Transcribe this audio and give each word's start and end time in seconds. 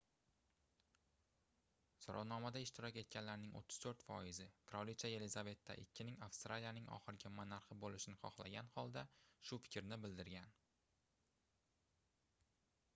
soʻrovnomada 2.05 2.61
ishtirok 2.67 2.95
etganlarning 3.01 3.51
34 3.59 4.05
foizi 4.07 4.47
qirolicha 4.71 5.11
yelizaveta 5.11 5.75
ii 5.83 6.07
ning 6.09 6.17
avstraliyaning 6.29 6.89
oxirgi 6.97 7.33
monarxi 7.41 7.77
boʻlishini 7.85 8.19
xohlagan 8.25 8.73
holda 8.79 9.07
shu 9.51 9.61
fikrni 9.67 10.01
bildirgan 10.07 10.57